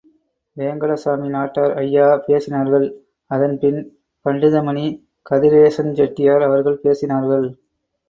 [0.57, 2.87] வேங்கடசாமி நாட்டார் ஐயா பேசினார்கள்,
[3.31, 3.79] அதன்பின்
[4.25, 4.87] பண்டிதமணி
[5.25, 7.47] கதிரேசஞ் செட்டியார் அவர்கள் பேசினார்கள்.